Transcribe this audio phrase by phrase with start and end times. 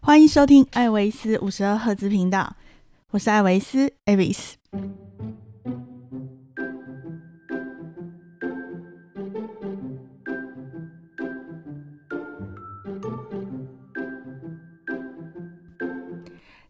[0.00, 2.56] 欢迎收听艾维斯五十二赫兹频道，
[3.10, 4.54] 我是艾维斯 Avis。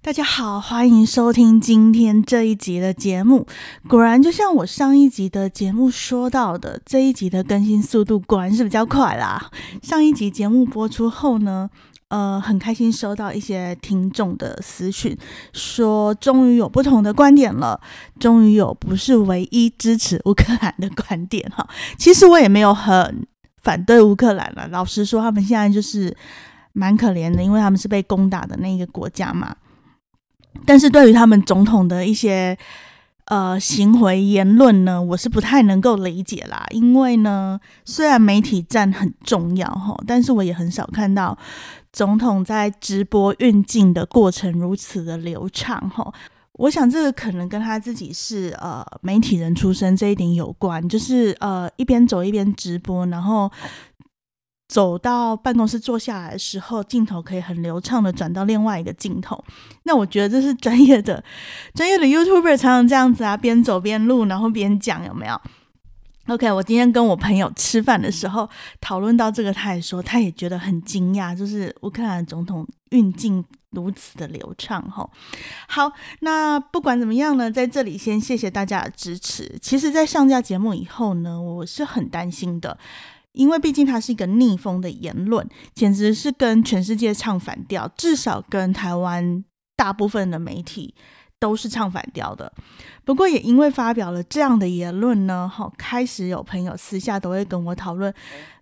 [0.01, 3.47] 大家好，欢迎收听今天这一集的节目。
[3.87, 9.51] 果然，就像我上一集的节目说到的，这一集的更新速度果然是比较快啦。
[9.83, 11.69] 上一集节目播出后呢，
[12.09, 15.16] 呃，很开心收到一些听众的私讯，
[15.53, 17.79] 说终于有不同的观点了，
[18.18, 21.68] 终于有不是唯一支持乌克兰的观点哈。
[21.99, 23.26] 其实我也没有很
[23.63, 26.16] 反对乌克兰了，老实说，他们现在就是
[26.72, 29.54] 蛮可怜的，因为他们是被攻打的那个国家嘛。
[30.64, 32.56] 但是对于他们总统的一些
[33.28, 36.67] 呃行为言论呢，我是不太能够理解啦。
[36.70, 41.39] 因为呢，虽然媒体站很重要哈，但是我也很少看到
[41.92, 46.12] 总统在直播运镜的过程如此的流畅哈。
[46.53, 53.50] 我想这个可能跟他自己是呃媒体人出身这一点有关，就是呃一边走一边直播，然后。
[54.69, 59.42] 走到办公室坐下来的时候，镜头可以很流畅的转到另外一个镜头。
[59.84, 61.24] 那我觉得这是专业的，
[61.74, 65.41] 专业的 YouTuber 常常这样子啊，边走边录，然后边讲，有没有
[66.27, 68.46] ？OK，我今天跟我朋友吃饭的时候
[68.78, 74.83] 讨论到这个，他也说他也觉得很惊讶，就是乌克兰总统运镜如此的流畅。
[74.91, 75.08] 哈，
[75.66, 79.58] 好，那不管怎么样呢，在这里先谢谢大家的支持。
[79.62, 82.77] 其实，在上架节目以后呢，我是很担心的。
[83.32, 89.44] 因为毕竟它是一个逆风的言论，简直是跟全世界唱反调，至少跟台湾
[89.76, 90.94] 大部分的媒体
[91.38, 92.52] 都是唱反调的。
[93.04, 98.12] 不过也因为发表了这样的言论呢，哈，开始有朋友私下都会跟我讨论，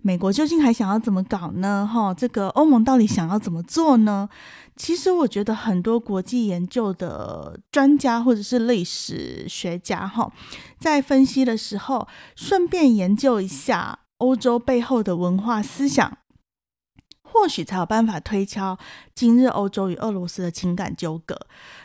[0.03, 1.89] 美国究竟还想要怎么搞呢？
[1.91, 4.29] 哈，这个欧盟到底想要怎么做呢？
[4.77, 10.31] 其实我觉得很多国际研究的专家或者是历史学家，哈，
[10.79, 14.01] 在分析的时候顺便研究一下。
[14.19, 16.19] 欧洲背后的文化思想，
[17.23, 18.79] 或许才有办法推敲
[19.15, 21.39] 今日欧洲与俄罗斯的情感纠葛。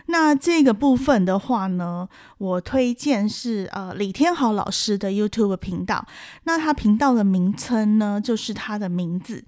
[0.05, 6.05] 那这个部分的话呢，我推荐是呃李天豪老师的 YouTube 频道。
[6.43, 9.43] 那他频道的名称呢，就是他的名字。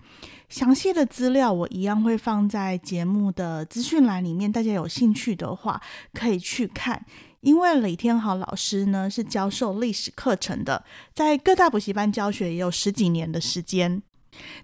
[0.49, 5.81] 详细的资料我一样会放在节目的资讯栏里面，大家有兴趣的话
[6.13, 7.05] 可以去看。
[7.43, 10.83] 因为李天豪老师呢是教授历史课程的，
[11.13, 14.01] 在各大补习班教学也有十几年的时间。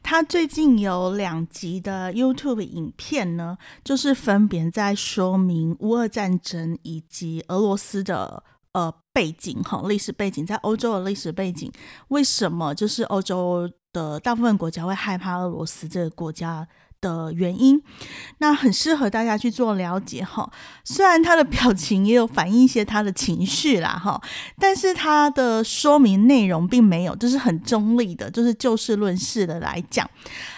[0.01, 8.41] 他最近有两集的 YouTube 影片呢，就是分别在说明乌俄战争以及俄罗斯的
[8.71, 11.69] 呃背景哈，历史背景在欧洲的历史背景，
[12.07, 16.65] 为什么就是欧洲的大部分国家会害怕俄罗斯这个国家？
[17.01, 17.81] 的原因，
[18.39, 20.51] 那很适合大家去做了解哈。
[20.83, 24.21] 虽然他的表情也有反映一些他的情绪啦哈，
[24.59, 30.09] 但是他的说明内容并没有，就是很中立的，就是就事论事的来讲。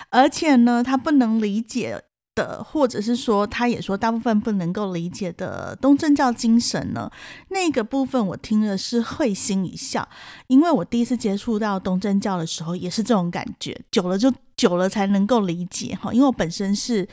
[0.09, 2.03] 而且呢，他不能理解。
[2.33, 7.11] 的，或者是说，他也说大部分不能够理解的东正教精神呢，
[7.49, 10.07] 那个部分我听了是会心一笑，
[10.47, 17.07] 因为我第一次接触到东正教的时候也是这种感觉，久了就久了才能够理解哈，因为我本身是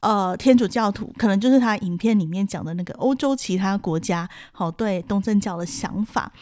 [0.00, 6.32] 呃天主教徒，可能就是他影片里面讲的那个欧洲其他国家好对东正教的想法，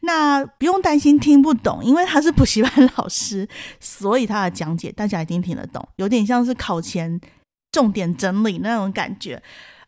[0.00, 7.20] 那不用担心听不懂，因为他是补习班老师，所以他的讲解大家一定听得懂，有点像是考前。
[7.72, 9.40] 重点整理那种感觉，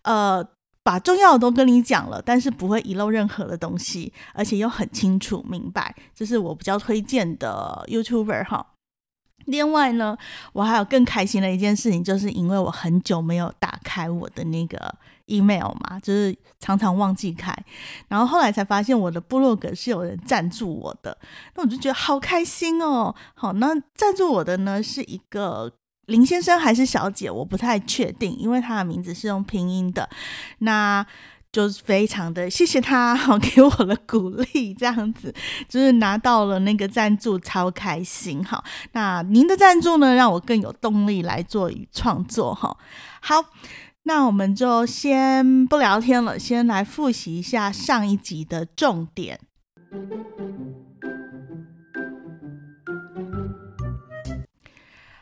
[0.03, 0.41] 呃，
[0.85, 8.65] 把重要的都跟你讲了，但是不会遗漏任何的东西，而且又很清楚明白，这是我比较推荐的 YouTuber 哈。
[9.47, 10.17] 另外呢，
[10.53, 14.95] 我还有更开心的一件事情，就是因为我很久没有打开我的那个
[15.27, 17.55] email 嘛，就是常常忘记开，
[18.09, 21.17] 然后后来才发现我的部落格是有人赞助我的，
[21.55, 23.15] 那我就觉得好开心哦。
[23.35, 25.73] 好，那赞助我的呢是一个。
[26.07, 30.07] 林先生还是小姐，我不太确定，因为他的名字是用拼音的，
[30.59, 31.07] 那
[31.53, 35.33] 就是非常的谢谢他，好给我的鼓励，这样子
[35.69, 38.65] 就是拿到了那个赞助，超开心哈。
[38.93, 42.75] 那您的赞助呢，让我更有动力来做创作哈。
[43.21, 43.45] 好，
[44.05, 49.39] 那我们就先不聊天了，先来复习一下上一集的重点。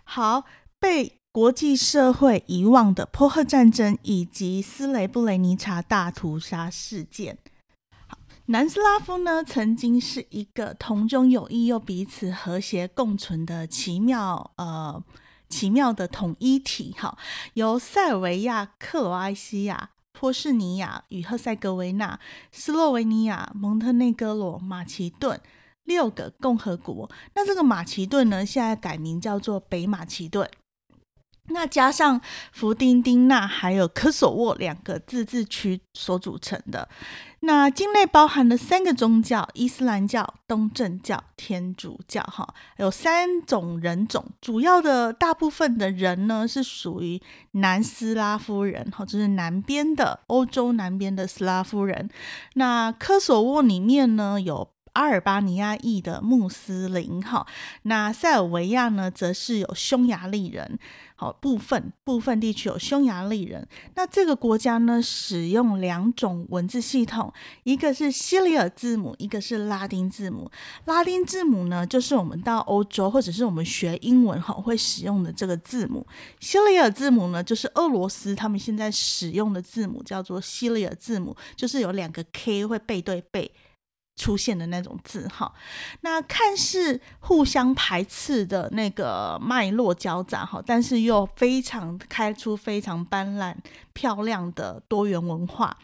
[0.04, 0.44] 好。
[0.82, 7.38] 被国际社会遗忘的波赫战争以及斯雷布雷尼察大屠杀事件。
[8.46, 15.00] 南斯拉夫呢，曾经是一个同中有异又彼此和谐共存的奇妙呃
[15.48, 17.16] 奇妙的统一体，哈，
[17.54, 22.18] 由塞尔维亚、克罗埃西亚、波士尼亚与赫塞哥维纳、
[22.50, 25.40] 斯洛维尼亚、蒙特内哥罗、马其顿
[25.84, 27.08] 六个共和国。
[27.36, 30.50] 那这个马其顿呢，现在改名叫做北马其顿。
[31.50, 32.20] 那加上
[32.52, 36.88] 弗丁丁纳还有科索沃两个自治区所组成的，
[37.40, 42.22] 那境内包含了三个宗教：伊斯兰教、东正教、天主教。
[42.22, 47.20] 哈，有三种人种，主要的大部分的人呢是属于
[47.52, 52.08] 南斯拉夫人，哈，就是南边的欧洲南边的斯拉夫人。
[52.54, 54.70] 那科索沃里面呢有。
[54.92, 57.46] 阿尔巴尼亚裔的穆斯林，哈，
[57.82, 60.78] 那塞尔维亚呢，则是有匈牙利人，
[61.16, 63.66] 好部分部分地区有匈牙利人。
[63.94, 67.32] 那这个国家呢，使用两种文字系统，
[67.64, 70.50] 一个是西里尔字母，一个是拉丁字母。
[70.86, 76.06] 拉丁字母呢，就是我们到欧洲或者是我们学英文哈会使用的这个字母。
[76.40, 83.50] 西里尔字母呢，就是俄罗斯他们现在使用的字母，叫做西里尔字母，就是有两个 K 会背对背。
[84.20, 85.50] 出现的那种字哈，
[86.02, 93.54] 那看似互相排斥的那个脉络交杂哈，但是又非常开出非常斑斓
[93.94, 95.74] 漂亮的多元文化。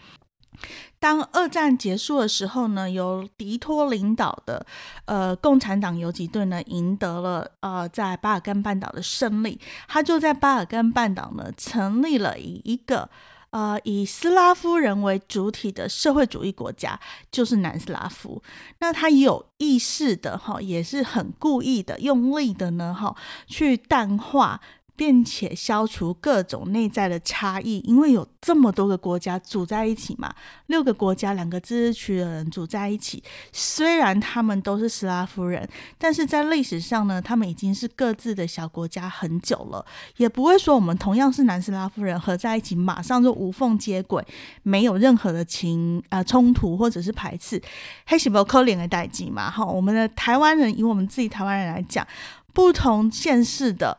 [0.98, 4.66] 当二战结束的时候呢，由迪托领导的
[5.06, 9.58] 呃共产党游击队呢赢得了呃在巴尔干半岛的胜利，
[9.88, 13.08] 他就在巴尔干半岛呢成立了一一个。
[13.56, 17.00] 呃，以斯拉夫人为主体的社会主义国家
[17.32, 18.42] 就是南斯拉夫。
[18.80, 23.16] 那他有意识的哈，也是很故意的、用力的呢哈，
[23.46, 24.60] 去淡化。
[24.96, 30.34] 并且消除各种内在的差异，因为有这么多个国家组在一起嘛，
[30.66, 33.22] 六个国家两个自治区的人组在一起，
[33.52, 39.84] 虽然他们都是斯拉夫人，但是在历史上呢，他们已经是各自的小国家很久了，
[40.16, 44.26] 也不会说我们同样是南斯拉夫人合在一起，马上就无缝接轨，
[44.62, 47.60] 没有任何的情啊冲突或者是排斥，
[48.06, 52.06] 黑西伯科连的代际嘛，哈，我们的台湾人以我们自己台湾人来讲，
[52.54, 53.98] 不同县市的。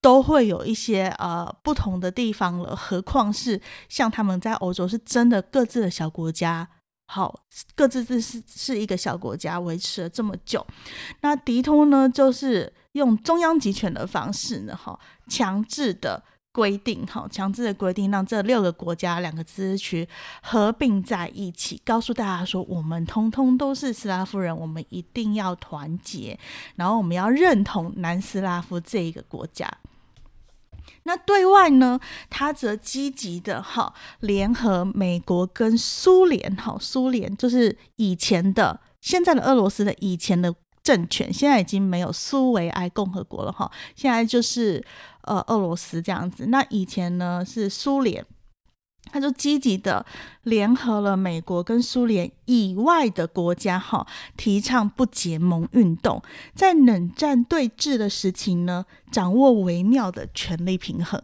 [0.00, 6.68] 都会有一些呃不同的地方了，何况是像他们在欧洲是真的各自的小国家，
[7.06, 7.40] 好，
[7.74, 10.64] 各自是是一个小国家，维持了这么久。
[11.22, 14.98] 那迪通呢，就是用中央集权的方式呢，哈，
[15.28, 16.22] 强制的
[16.52, 20.08] 规定，哈，强制的规定，让这六个国家两个自治区
[20.42, 26.38] 合并在一起，告诉大家说，我们通通都是斯拉夫人，我们一定要团结，
[26.76, 29.68] 然后我们要认同南斯拉夫这一个国家。
[31.06, 31.98] 那对外呢，
[32.28, 44.84] 他则积极的哈联合美国跟苏联，哈苏联就是以前的现在的俄罗斯的以前的政权，现在已经没有苏维埃共和国了哈，现在就是
[45.22, 46.46] 呃俄罗斯这样子。
[46.46, 48.26] 那以前呢是苏联。
[49.10, 50.04] 他就积极的
[50.42, 54.06] 联合了美国跟苏联以外的国家，哈，
[54.36, 56.22] 提倡不结盟运动，
[56.54, 61.22] 在冷战对峙的时期呢，掌握微妙的权力平衡。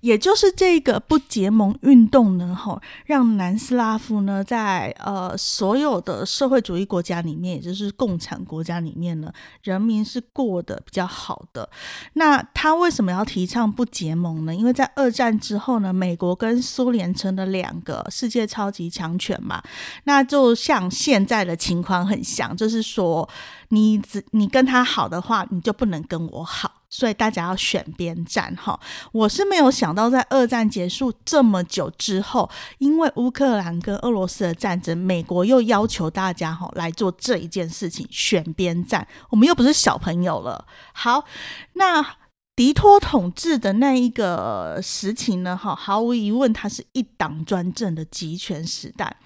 [0.00, 9.32] 也就是这个不结盟运动呢，吼，让南斯拉夫呢，在呃所有的社会主义国家里面，也就是共产国家里面呢，
[9.62, 11.68] 人民是过得比较好的。
[12.14, 14.54] 那他为什么要提倡不结盟呢？
[14.54, 19.62] 因为在二战之后呢，美国跟苏联成了两个世界超级强权嘛，
[20.04, 23.28] 那就像现在的情况很像，就是说
[23.68, 26.81] 你只你跟他好的话，你就不能跟我好。
[26.92, 28.78] 所以大家要选边站哈，
[29.12, 39.08] 我是没有想到在二战结束这么久之后，因为乌克兰跟俄罗斯的战争，美国又要求大家哈来做这一件事情，选边站。
[39.30, 40.66] 我们又不是小朋友了。
[40.92, 41.24] 好，
[41.72, 42.16] 那
[42.54, 49.16] 迪托统治的那一个时期呢，哈，毫无疑问，它是一党专政的集权时代。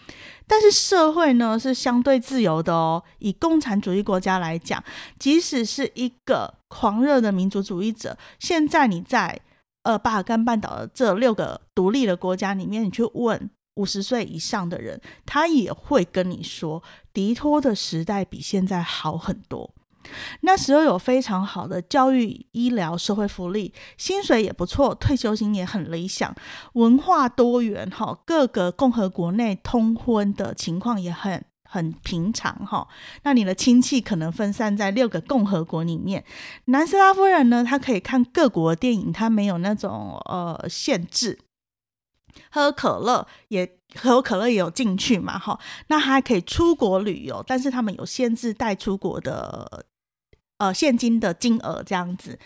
[0.46, 3.02] 但是社会呢是相对自由的哦。
[3.18, 4.82] 以共产主义国家来讲，
[5.18, 9.40] 即使是一个狂热的民族主义者，现在你在
[9.82, 19.74] 呃巴尔干半岛的这六个独立的国家里面，你去问五十岁以上的人，他也会跟你说，迪托的时代比现在好很多。
[20.40, 26.34] 那时候有非常好的教育、医疗、社会福利，薪水也不错，退休金也很理想，
[26.74, 32.86] 文化多元哈，各个共和国内通婚的情况也很很平常哈。
[33.22, 36.24] 那你的亲戚可能分散在六个共和国里面，
[36.66, 41.38] 南斯拉夫人呢，他可以看各国电影，他没有那种呃限制，
[42.50, 45.58] 喝可乐也喝可乐也有进去嘛哈。
[45.88, 49.86] 那还可以出国旅游，但是他们有限制带出国的。
[50.58, 52.38] 呃现金的金额这样子，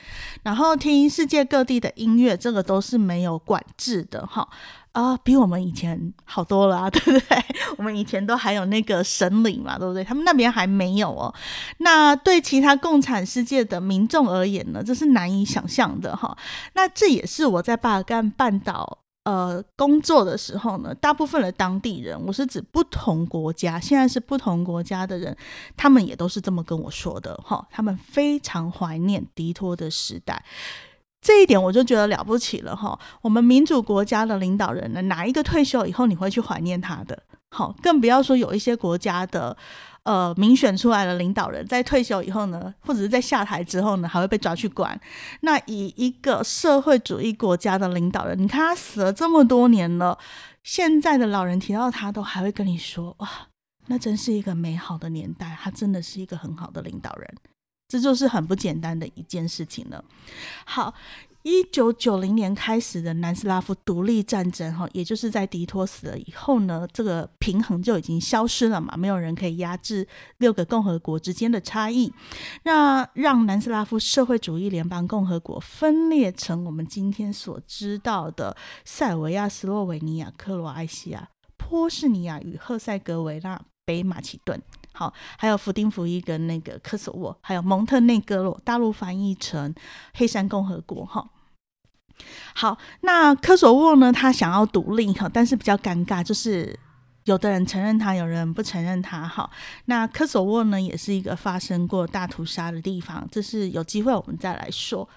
[0.43, 4.49] 然后听世界各地的音乐，这个都是没有管制的哈。
[4.93, 7.45] 啊，比我们以前好多了啊， 对不对？
[7.79, 10.03] 我们以前都还有那个审理嘛，对不对？
[10.03, 11.33] 他们那边还没有哦。
[11.79, 16.37] 那对其他共产世界的民众而言呢，这是难以想象的哈。
[16.73, 25.37] 那这也是我在巴尔干半岛呃工作的时候呢，大部分的当地人，我是指不同国家，现在是不同国家的人，
[25.77, 27.67] 他们也都是这么跟我说的哈。
[27.71, 30.45] 他们非常怀念迪托的时代。
[31.23, 32.99] 这一点我就觉得了不起了哈！
[33.21, 37.23] 我们民主国家的领导人呢，哪一个退休以后你会去怀念他的？
[37.51, 39.55] 好，更不要说有一些国家的
[40.03, 44.99] 呃民选出来的领导人，在退休以后呢，或者是在下台之后呢，还会被抓去关。
[45.41, 50.19] 那以一个社会主义国家的领导人，你看他死了这么多年了，
[50.63, 53.29] 现在的老人提到他，都还会跟你说：哇，
[53.87, 57.35] 那真是一个美好的年代，他真的是一个很好的领导人。
[57.89, 60.05] 这就是很不简单的一件事情了。
[60.65, 60.95] 好，
[61.43, 70.07] 一九九零年开始的南斯拉夫独立战争，哈，也就是在迪托死了以后呢，这个平衡就已经消失了嘛，没有人可以压制
[70.37, 72.13] 六个共和国之间的差异，
[72.65, 78.55] 那让南斯拉夫社会主义联邦共和国分裂成我们今天所知道的
[78.85, 84.61] 塞尔维亚、斯洛维尼亚、克罗埃西亚、波士尼亚与赫塞哥维那、北马其顿。
[84.93, 89.75] 好，还有弗丁福伊跟那个科索沃，还有蒙特内哥罗，大陆翻译成
[90.15, 91.07] 黑山共和国。
[91.07, 91.31] 哈，
[92.55, 94.13] 好，那科索沃呢？
[94.13, 96.79] 他想要独立哈，但是比较尴尬，就是
[97.25, 99.27] 有的人承认他，有人不承认他。
[99.27, 99.49] 哈，
[99.87, 105.09] 那科索沃呢，也是一个发生过大屠杀的地方，这是有机会我们再来说。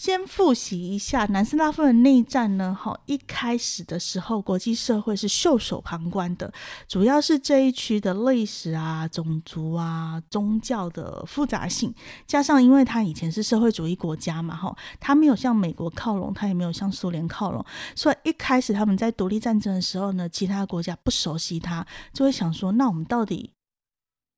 [0.00, 2.74] 先复习一下南斯拉夫的内战呢？
[2.74, 6.50] 哈，一开始的时候，国际社会是袖手旁观的，
[6.88, 11.94] 主要是这一区的历史啊、种族啊、宗教的复杂性，
[12.26, 17.62] 加上因为他以前是社会主义国家嘛，哈，他没有向美国靠拢，他也没有向苏联靠拢，
[17.94, 23.52] 所以一开始他们在独立战争的时候呢，其他国家不熟悉他，就会想说，那我们到底？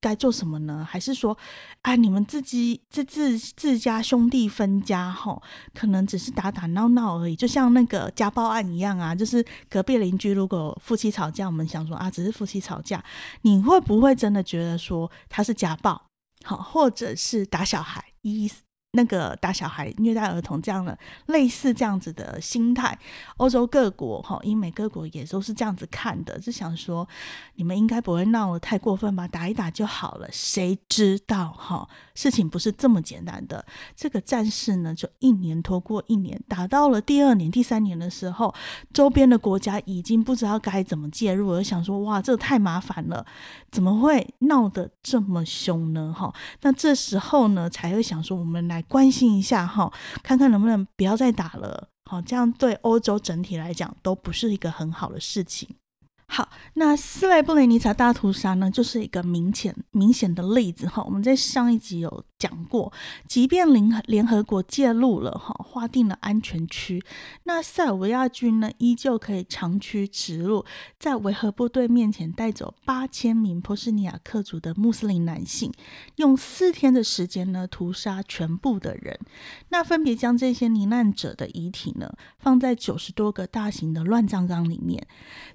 [0.02, 0.84] 该做什么呢？
[0.86, 1.38] 还是说，
[1.82, 5.40] 啊，你们自己自自自家兄弟分家哈，
[5.72, 13.02] 可能只是打打闹闹而已，就像那个家暴案一样啊，就是隔壁邻居如果夫妻吵架，我们想说啊，只是夫妻吵架，
[13.42, 16.02] 你会不会真的觉得说他是家暴，
[16.44, 18.50] 好，或者是打小孩一？
[18.94, 20.96] 那个打小孩、虐待儿童这样的
[21.26, 22.98] 类似这样子的心态，
[23.38, 27.08] 欧洲各国哈，英美各国也都是这样子看的，就想说
[27.54, 30.28] 你们应该不会闹得太过分吧，打一打就好了。
[30.30, 33.64] 谁知道哈，事情不是这么简单的。
[33.96, 38.54] 这个战事呢，就一年拖过一年，打到了第二年、第三年的时候，
[38.92, 43.24] 周边的国家已经不知道该怎么介入，而想说哇，这太麻烦了，
[43.70, 46.14] 怎么会闹得这么凶呢？
[46.14, 46.30] 哈，
[46.60, 48.81] 那这时候呢，才会想说我们来。
[48.88, 51.88] 关心一下哈，看看能不能不要再打了。
[52.10, 55.68] 好，这样对欧洲整体来讲都不是一个很好的事情。
[56.26, 61.02] 好，那斯莱布雷尼察大屠杀呢，就是一个明显明显的例子哈。
[61.04, 62.92] 我们在上一集有讲过，
[63.28, 67.00] 即便联联合国介入了哈，划定了安全区，
[67.44, 70.64] 那塞尔维亚军呢，依旧可以长驱直入，
[70.98, 75.72] 在维和部队面前带走八千名波斯尼亚克族的穆斯林男性，
[76.16, 79.16] 用四天的时间呢，屠杀全部的人。
[79.68, 85.06] 那分别将这些罹难者的遗体呢，放在九十多个大型的乱葬岗里面，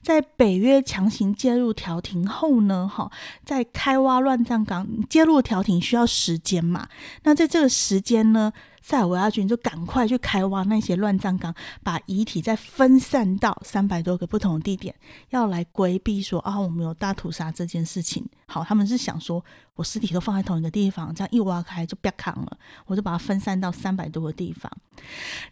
[0.01, 0.77] 在北约。
[0.87, 3.11] 强行介入调停后呢，哈，
[3.43, 6.76] 在开挖乱葬岗介入调停需要时间嘛？
[7.23, 11.53] 那在这个时间呢，塞尔维亚军就赶快去开挖那些乱葬岗，
[11.83, 14.93] 把遗体再分散到三百多个不同的地点，
[15.29, 18.27] 要来规避说啊，我们有大屠杀这件事情。
[18.47, 19.43] 好，他们是想说
[19.75, 24.71] 我尸体都放在同一个地方，这样一挖开就不要扛了，我就把它分散到三百多个地方。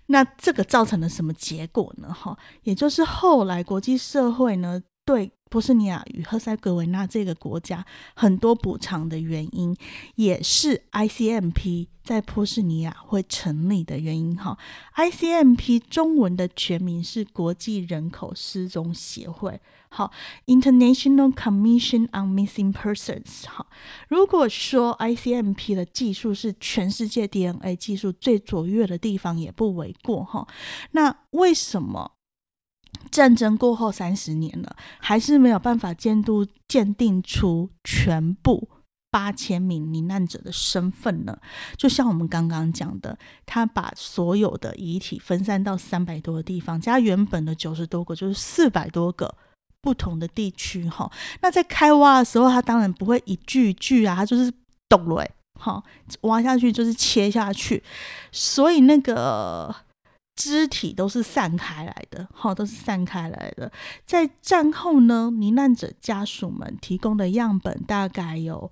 [0.07, 2.13] 那这个造成了什么结果呢？
[2.13, 4.81] 哈，也就是后来国际社会呢。
[5.07, 7.85] 对波斯尼亚与赫塞哥维那这个国家
[8.15, 9.75] 很多补偿的原因，
[10.15, 14.35] 也是 ICMP 在波斯尼亚会成立的原因。
[14.35, 14.57] 哈
[14.95, 19.61] ，ICMP 中文的全名是国际人口失踪协会。
[19.89, 20.11] 好
[20.47, 23.47] ，International Commission on Missing Persons。
[23.47, 23.67] 好，
[24.09, 30.23] 如果说 ICMP 的技术是全世界 DNA 技术最卓越的地方，也不为过。
[30.23, 30.45] 哈，
[30.91, 32.11] 那为什么？
[33.11, 38.67] 战争过后三十年了，还是没有办法监督鉴定出全部
[39.11, 41.37] 八千名罹难者的身份呢？
[41.77, 49.33] 就像我们刚刚讲的，他把所有的遗体分散到三百多个地方，加原本的九十多个，就是四百多个
[49.79, 50.89] 不同的地区。
[50.89, 51.09] 哈，
[51.41, 54.51] 那在开挖的时候，他当然不会一句一句啊，他就是
[54.89, 55.25] 懂了，
[55.57, 55.81] 哈，
[56.21, 57.81] 挖下去就是切下去，
[58.33, 59.73] 所以那个
[60.35, 63.71] 肢体都是散开来的，好，都是散开来的。
[64.05, 68.71] 在战后呢，罹难者家属们提供的样本大概有。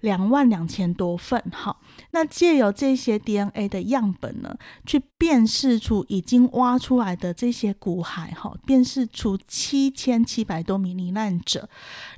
[0.00, 1.74] 两万两千多份，哈，
[2.10, 4.54] 那借由这些 DNA 的样本呢，
[4.84, 11.70] 去辨识出已经挖出来的这些骨骸，哈，辨识出七千七百多名罹难者，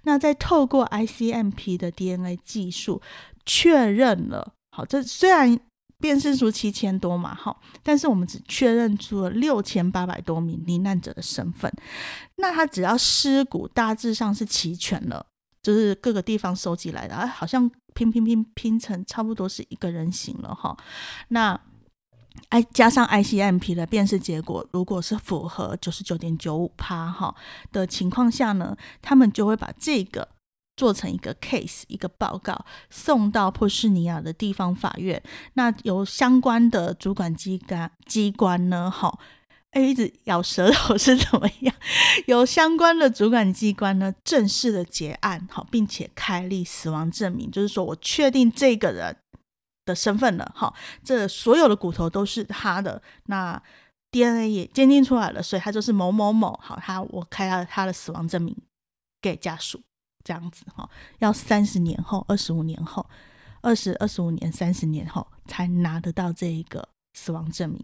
[0.03, 3.01] 那再透过 ICMP 的 DNA 技术
[3.45, 5.57] 确认了，好，这虽然
[5.99, 11.73] 辨识出七千多嘛，哈，但是我们只确认出了六千八百多名罹难者的身份，
[12.37, 15.27] 那他只要尸骨大致上是齐全了。
[15.63, 20.77] 就是各个地方收集来的，哎，好像拼拼拼拼成差不多是一个人形了哈。
[21.31, 21.61] 那
[22.51, 27.35] I 加上 ICMP 的辨识结果，如果是符合九十九点九五趴哈
[27.73, 30.29] 的情况下呢，他们就会把这个
[30.77, 35.23] 做成一个 case 一个报告，送到波士尼亚的地方法院，
[35.55, 39.19] 那由相关的主管机关机关呢，哈。
[39.73, 41.75] 哎，一直咬舌头是怎么样？
[42.27, 49.15] 有相关的主管机关呢，正式的结案，好，并且开立死亡证明，就是说我确定这个人
[49.85, 53.63] 的身份了，好，这所有的骨头都是他的，那
[54.11, 58.57] DNA 也鉴定出来了，所以他就是某某某，好，他我开了他的死亡证明
[59.21, 59.83] 给家属，
[60.27, 60.91] 这样子哈，
[61.21, 63.07] 要三十年后、二十五年后、
[63.61, 66.89] 二十二十五年、三十年后才拿得到这一个。
[67.19, 67.81] 死亡证明。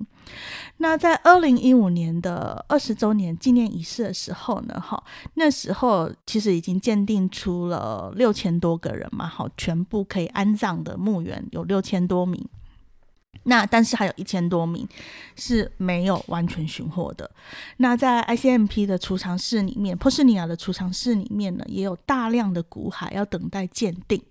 [0.76, 5.02] 那在二零一五年的二十周年纪念仪式的时候呢，哈，
[5.36, 12.46] 那时候其实已经鉴定出了六千多个人嘛，好，全部可以安葬的墓园有六千多名。
[13.44, 14.86] 那但是还有一千多名
[15.36, 17.30] 是没有完全寻获的。
[17.78, 24.22] 那在 ICMP 的储藏室里面，波士尼亚的储藏室里面呢，也有大量的骨骸要等待鉴定。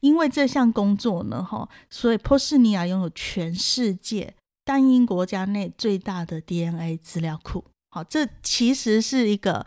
[0.00, 4.34] 因为这项工作呢，哈，所以波士尼亚拥有全世界
[4.64, 7.64] 单一国家内最大的 DNA 资料库。
[7.90, 9.66] 好，这其实是一个。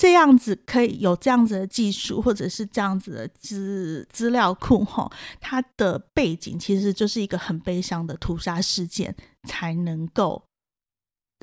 [0.00, 9.14] 这样子可以有这样子的技术，或者是这样子的资资料库，哈，它的背景其实就是一个很悲伤的屠杀事件，
[9.46, 10.42] 才能够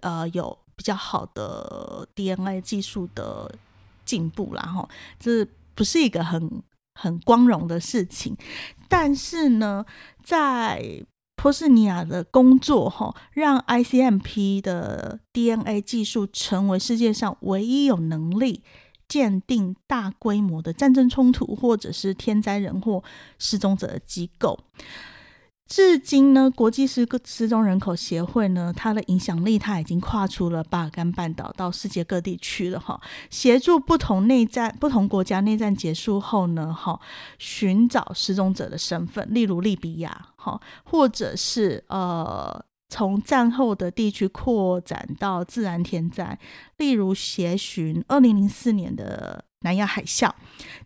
[0.02, 3.54] 呃有比较好的 DNA 技术的
[4.04, 4.90] 进步然后
[5.20, 6.64] 这不是一个很
[6.96, 8.36] 很光荣的事情，
[8.90, 9.86] 但是呢，
[10.24, 11.06] 在
[11.38, 18.64] 波士尼亚的工作，哈，让 ICMP 的 DNA 技术成为世界上唯一有能力
[19.08, 23.02] 鉴定大规模的战争冲突或者是天灾人祸
[23.40, 24.60] 失踪者的机构。
[25.68, 33.00] 至今呢，国际失失踪人口协会呢，它的影响力它已经跨出了巴尔干半岛到世界各地去了哈，
[33.30, 37.00] 协助不同内战、不同国家内战结束后呢，哈，
[37.38, 42.66] 寻找失踪者的身份，例如利比亚哈，或者是呃。
[42.90, 46.40] 从战后的地区扩展到自然天灾，
[46.78, 50.32] 例如协寻二零零四年的南亚海啸，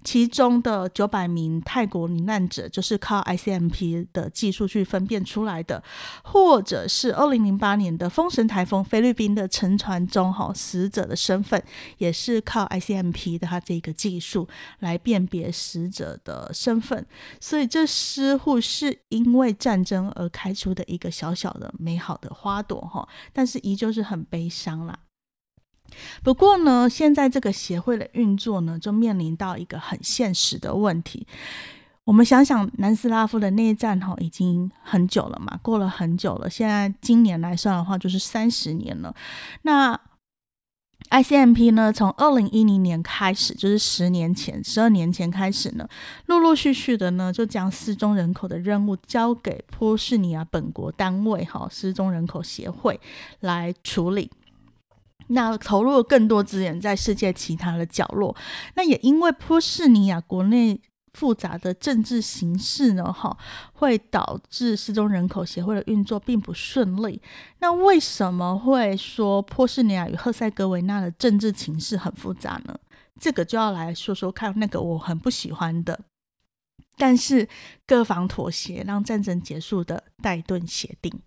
[0.02, 5.84] 其中的九百名泰国罹难者就是靠 ICMP 的技术去分辨出来的，
[6.24, 11.62] 或者是二零零八年的风神台风菲律宾的沉船中哈死者的身份，
[11.98, 14.48] 也是靠 ICMP 的它这个技术
[14.80, 17.06] 来辨别死者的身份，
[17.42, 24.98] 所以这似乎是因为战争而开出的一个小小的美好的花朵哈，但是依旧是很悲伤啦。
[26.24, 31.26] 不过呢，现在这个协会的运作呢，就面临到一个很现实的问题。
[32.04, 36.50] 我们想想，南斯拉夫的内战哈，已经很久了嘛，过了很久了。
[36.50, 39.16] 现在今年来算的话，就是三十年了。
[39.62, 39.98] 那
[41.12, 45.88] ICMP 呢，从二零一零年开始，就是十年前、十二年前开始呢，
[46.26, 53.00] 陆陆续续的呢，就将失踪人口的任务交给波士尼亚本国单位哈失踪人口协会
[53.42, 54.32] 来处理。
[55.34, 58.36] 那投入了更多资源在世界其他的角落，
[58.76, 60.80] 那也因为波士尼亚国内
[61.14, 63.38] 复杂的政治形势呢，哈，
[63.74, 67.22] 会导致失踪人口协会的运作并不顺利。
[67.60, 72.78] 那为什么会说波士尼亚与赫塞哥维那的政治情势很复杂呢？
[73.20, 76.00] 这个就要来说说看，那个我很不喜欢的，
[76.98, 77.48] 但是
[77.86, 81.22] 各方妥协让战争结束的戴顿协定。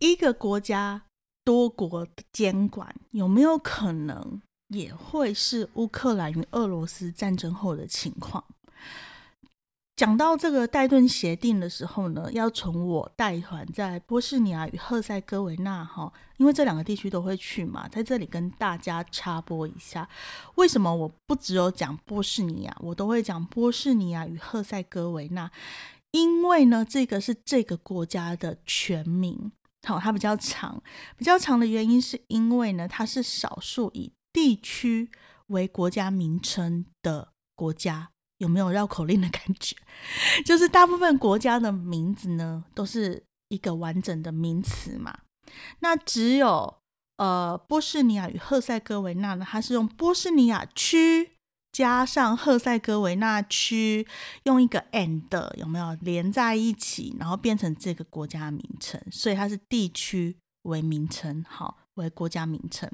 [0.00, 1.02] 一个国家
[1.44, 8.44] 多国监管有没有可能也会是乌克兰与俄罗斯战争后的情况？
[9.96, 20.08] 讲到这个戴顿协定的时候呢，要从我带团在波士尼亚与赫塞哥维那哈，因为这两个地区都会去嘛，在这里跟大家插播一下，
[20.54, 25.50] 为什么我不只有讲波士尼亚，我都会讲波士尼亚与赫塞哥维那，
[26.12, 29.52] 因为呢，这个是这个国家的全名，
[29.86, 30.82] 好，它比较长，
[31.16, 35.10] 比较长的原因是因为呢，它是少数以地区
[35.48, 38.10] 为国家名称的国家。
[38.38, 39.76] 有没有绕口令的感觉？
[40.46, 45.18] 就是大部分国家的名字呢，都是一个完整的名词嘛。
[45.80, 46.78] 那只有
[47.18, 51.32] 呃波士尼亚与赫塞哥维那呢，它是用波士尼亚区
[51.72, 54.06] 加上赫塞哥维那区，
[54.42, 62.90] 用一个 and 有没有连在一起，然后变成这个国家名称，所以它是地区为名称，好为国家名称。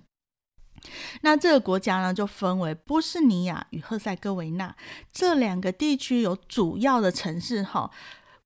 [1.23, 4.77] 那这个国家呢，就分为波斯尼亚与赫塞哥维那
[5.11, 7.91] 这两个地区，有主要的城市哈。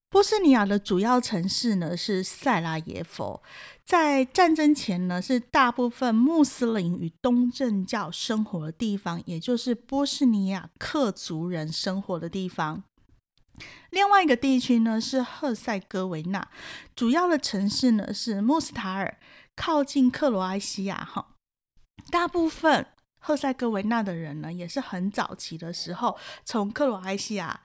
[0.09, 3.41] 波斯尼亚的主要城市呢是塞拉耶夫，
[3.91, 12.85] 在战争前呢是大部分穆斯林与东正教生活的地方，也就是波斯尼亚克族人生活的地方。
[13.91, 16.49] 另外一个地区呢是赫塞哥维那，
[16.95, 19.19] 主要的城市呢是穆斯塔尔，
[19.57, 21.35] 靠近克罗埃西亚哈。
[22.13, 22.87] 大部分
[23.19, 27.63] 赫塞哥维那的人呢，也是很早期的时候从克罗埃西亚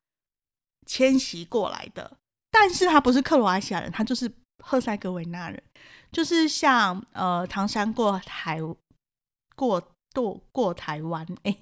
[0.87, 2.17] 迁徙过来的，
[2.49, 4.27] 但是他不是克罗埃西亚人，他就是
[4.67, 5.61] 赫塞格维纳人，
[6.11, 8.59] 就是像呃唐山过台
[9.55, 11.55] 过渡过台湾，哎，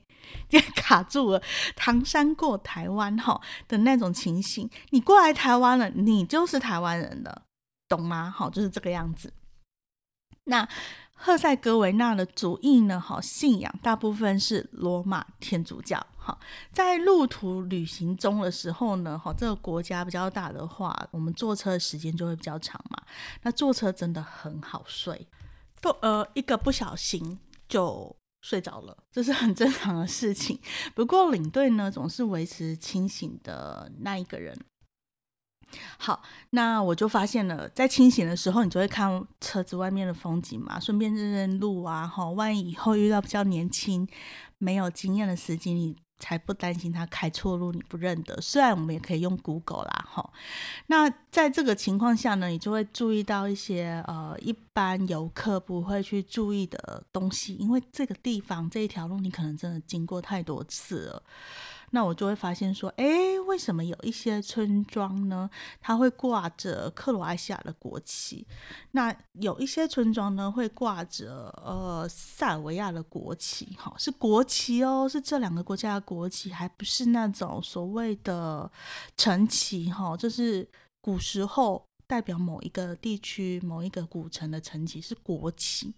[0.48, 1.44] 这卡住了，
[1.76, 7.44] 唐山过台湾哈的那种情形，你过来台湾了，你就是台湾人了，
[7.89, 8.34] 懂吗？
[8.34, 9.34] 好，就是这个样子。
[10.46, 10.68] 那
[11.26, 13.00] 赫塞哥维那的主义呢？
[13.00, 16.06] 哈，信仰大部分是罗马天主教。
[16.18, 16.38] 哈，
[16.74, 23.02] 在路途旅行中的时候呢，哈，这个国家比较大的话，我们坐车的时间就会比较长嘛。
[23.44, 25.26] 那坐车真的很好睡，
[25.82, 30.60] 不呃，一个不小心就睡着了，这是很正常的事情。
[30.94, 34.54] 不过领队呢，总是维持清醒的那一个人。
[35.98, 42.08] 好，那我就发现了，在清醒的时候，你就会看车子外面的风景嘛，顺便认认路啊。
[42.08, 44.08] 哈，万一以后遇到比较年轻、
[44.58, 48.40] 没有经验的司机，你才不担心他开错路，你不认得。
[48.40, 50.32] 虽然我们也可以用 Google 啦，哈。
[50.88, 61.24] 那在这个情况下呢，你就会注意到一些呃，一般游客不会去注意的东西，因为这个地方这一条路，你可能真的经过太多次了。
[61.96, 65.48] 那我就会发现说，哎，为什么有一些村庄呢？
[65.80, 68.48] 它会挂着克罗埃西亚的国旗，
[68.92, 78.70] 那有一些村庄呢会挂着呃塞尔维亚的国旗，哈，是国旗哦，是这两个国家的国旗，还不是那种所谓的
[79.16, 80.68] 城旗，哈，就是
[81.00, 85.94] 古时候代表某一个地区、某一个古城的城旗是国旗。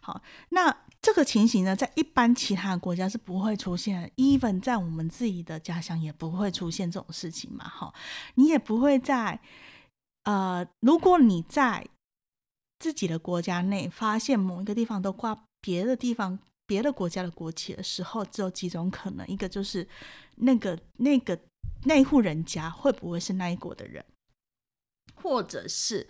[0.00, 7.68] 好，那这个情形呢，在一般其他国家是不会出现，even 在我们自己的家乡也不会出现这种事情嘛。
[7.68, 7.92] 哈，
[8.34, 9.40] 你也不会在
[10.24, 11.86] 呃，如果你在
[12.78, 19.86] 自己的国家内发现某一个地方都挂别的地方、别的国家的国旗的时候，只有几种可能：一个就是
[20.36, 21.38] 那个那个
[21.84, 24.04] 那户人家会不会是那一国的人？
[25.26, 26.06] 或者是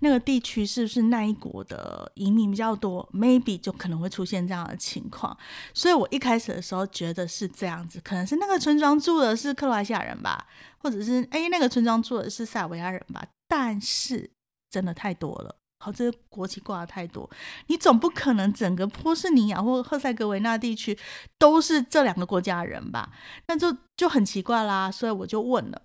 [0.00, 5.36] 那个地区是不是那一国的移民比较多？Maybe 就可能会出现这样的情况。
[5.72, 10.48] 所以我一开始的时候觉得是这样子，可能是那个村庄住的是克罗埃西亚人吧，
[10.78, 13.24] 或者是哎那个村庄住的是塞尔维亚人吧。
[13.46, 14.28] 但是
[14.68, 17.30] 真的太多了，好，这个国旗挂的太多，
[17.68, 20.98] 你总不可能整个波士尼亚或赫塞哥维那地区
[21.38, 23.12] 都是这两个国家人吧？
[23.46, 24.90] 那就就很奇怪啦。
[24.90, 25.82] 所以我就问了。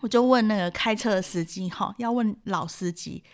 [0.00, 3.24] 我就问那个开车的司机，哈，要问老司机。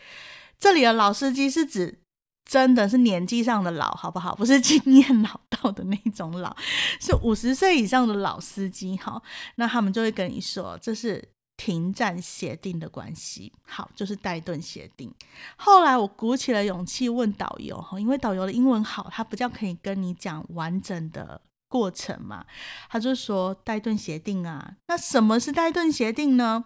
[0.59, 2.01] 这里的老司机是指
[2.45, 4.35] 真的是年纪上的老，好不好？
[4.35, 6.55] 不是经验老道的那种老，
[7.01, 9.23] 是五十岁以上的老司机，哈。
[9.57, 15.13] 那他们就会跟你说，这是停战协定的关系，好，就是戴顿协定。
[15.57, 21.41] 后来我鼓起了勇气问导游，哈，因为导游的英文好，他比较可以跟你讲完整的。
[21.71, 22.45] 过程嘛，
[22.89, 26.65] 他就说戴顿协定啊，那什么是戴顿协定呢？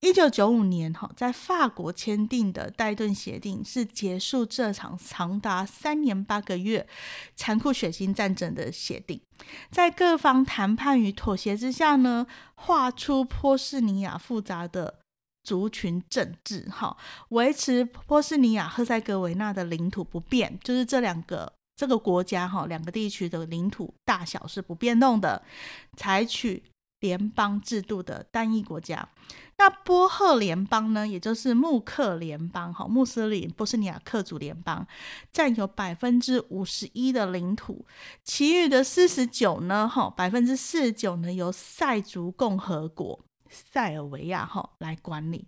[0.00, 6.86] 一九九五年哈，在法国签订的戴顿协定是结束这场长达三年八个月
[7.34, 9.20] 残酷血腥战争的协定，
[9.70, 15.00] 在各方谈判与妥协之下呢，画出波斯尼亚复杂的
[15.42, 16.96] 族群政治，哈，
[17.30, 21.55] 维持波斯尼亚、赫塞哥维那的领土不变，就是这两个。
[21.76, 25.42] 这个国家哈，两个地区的领土大小是不变动的，
[25.96, 26.62] 采取
[27.00, 29.06] 联邦制度的单一国家。
[29.58, 34.86] 那波赫联邦呢，也就是穆克联邦，哈，穆斯林波斯尼亚克族联邦，
[35.30, 37.86] 占有百分之五十一的领土，
[38.24, 45.46] 其余的四十九呢，哈，百分之四十九呢，由塞族共和国塞尔维亚哈来管理。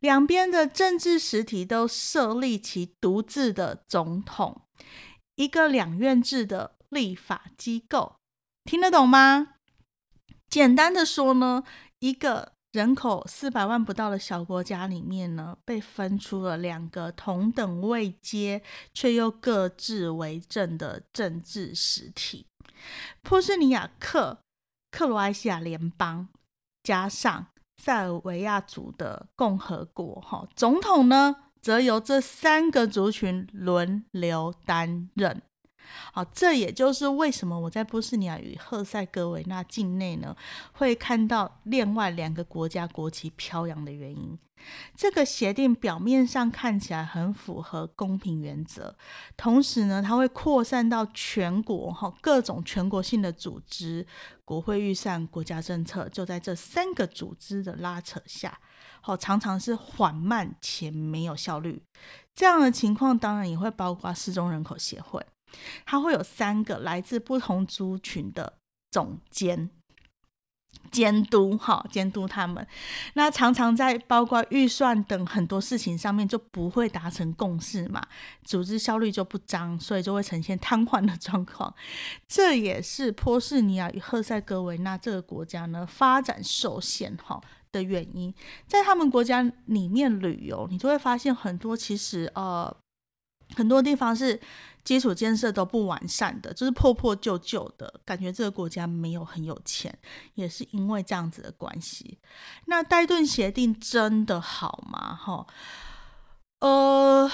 [0.00, 4.62] 两边的政治实体都设立其独自的总统，
[5.38, 8.16] 一个两院制的立法机构，
[8.64, 9.54] 听得懂吗？
[10.50, 11.62] 简单的说呢，
[12.00, 12.52] 一个。
[12.72, 22.46] 人口四百万不到的小国家里面呢，被分出了两个同等位阶却又各自为政的政治实体——
[23.24, 24.40] 波斯尼亚克
[24.90, 26.28] 克罗埃西亚联邦
[26.82, 27.46] 加上
[27.82, 30.20] 塞尔维亚族的共和国。
[30.20, 35.42] 哈，总统呢，则由这三个族群轮流担任。
[36.12, 40.36] 好，这也就是为什么我在波斯尼亚与赫塞哥维那境内呢，
[40.72, 44.38] 会看到另外两个国家国旗飘扬的原因。
[44.94, 48.94] 这个协定表面上看起来很符合公平原则，
[49.36, 54.04] 同时呢，它会扩散到全国哈，各种全国性的组织、
[54.44, 58.58] 国会预算、国家政策，就在这三个组织的拉扯下，
[59.08, 61.82] 好，常常是缓慢且没有效率。
[62.34, 65.24] 这样的情况当然也会包括失踪人口协会。
[65.86, 68.58] 它会有三个来自不同族群的
[68.90, 69.70] 总监
[70.90, 72.66] 监督，哈，监督他们。
[73.14, 78.06] 那常常在包括预算等很多事情上面就不会达成共识嘛，
[78.44, 81.74] 组织效率就不彰，所以就会呈现瘫痪的状况。
[82.26, 87.40] 这也是波士尼亚与赫塞哥维那这个国家呢发展受限哈
[87.72, 88.34] 的原因。
[88.66, 92.74] 在他们国家里面旅游，你就会发现很多其实呃
[93.56, 94.40] 很多地方是。
[94.84, 98.32] 基础建设都不完善的，就是破破旧旧的感觉。
[98.32, 99.94] 这个国家没有很有钱，
[100.32, 102.16] 也是因为这样子的关系。
[102.64, 105.14] 那戴顿协定真的好吗？
[105.14, 105.46] 哈，
[106.60, 107.30] 呃，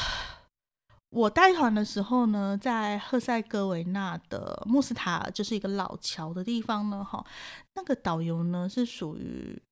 [1.10, 7.04] 我带团的时候呢，在赫塞哥维纳的穆斯塔，就是一个老桥的地方呢。
[7.04, 7.24] 哈，
[7.74, 9.62] 那个导游呢是属于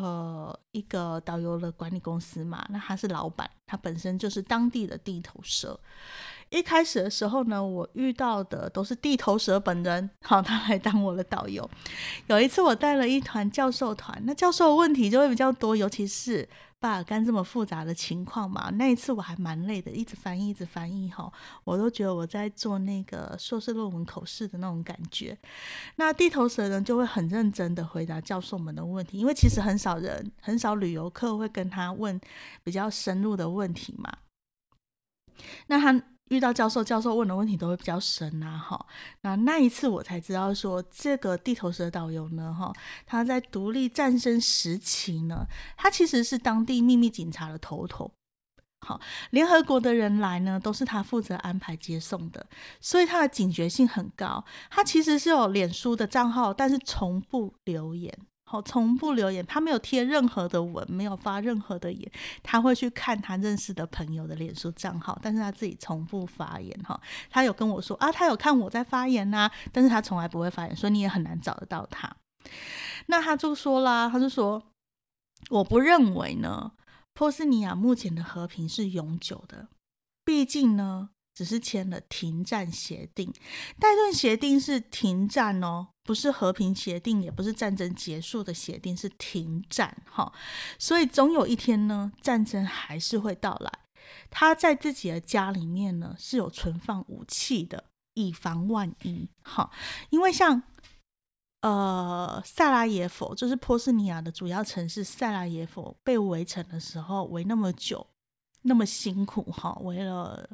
[0.00, 5.78] 呃一个导游的管理公司嘛，那他是老板，他本身就是当地的地头蛇。
[6.50, 11.68] 一开始的时候呢，我遇到的都是地头蛇本人，好，他来当我的导游。
[12.28, 18.70] 有一次我带了一团教授团，那教授的问题就会比较多，尤其是巴尔干这么复杂的情况嘛。
[18.70, 21.32] 那一次我还蛮累的，一直翻译，一直翻译，哈，
[21.64, 25.36] 我都觉得我在做那个硕士论文口试的那种感觉。
[25.96, 32.20] 那地头蛇人，就会很认真的回答教授们的问题，因为其实很少人，很少旅游客会跟他问
[32.62, 34.18] 比较深入的问题嘛。
[35.66, 36.02] 那他。
[36.28, 38.86] 遇到教授，教授问的问题都会比较深啊，哈。
[39.20, 42.72] 那那一次我才知道说，这个地头蛇导游呢，哈，
[43.06, 48.10] 他在独立战争时期呢，他其实是当地秘密警察的头头。
[48.86, 52.46] 好，联合国的人来呢，都是他负责安排接送的，
[52.80, 54.44] 所以他的警觉性很高。
[54.70, 58.16] 他其实是有脸书的账号，但是从不留言。
[58.48, 62.08] 好，从不留言，他没有贴任何的文，没有发任何的言，
[62.44, 66.72] 他会去看他认识的朋友的脸书账号，但是他自己从不发言。
[66.84, 72.08] 哈，他有跟我说啊，他有看我在发言呐，但是他从来不会发言，所以你也很难找得到他。
[73.06, 74.62] 那他就说啦，他就说，
[75.50, 76.70] 我不认为呢，
[77.14, 79.66] 波斯尼亚目前的和平是永久的，
[80.24, 81.10] 毕竟呢。
[81.36, 83.30] 只是签了停战协定，
[83.78, 90.32] 戴顿协定是停战哦，不是和平协定，也不是战争结束的协定，是停战哈。
[90.78, 93.70] 所以总有一天呢，战争还是会到来。
[94.30, 99.70] 他在自己的家里面呢是有存放武器的，以防万一哈。
[100.08, 100.62] 因为像
[101.60, 108.06] 呃塞拉耶夫，就是波斯尼亚的主要城市塞拉耶夫被围城的时候，围那么久，
[108.62, 110.48] 那么辛苦哈，围了。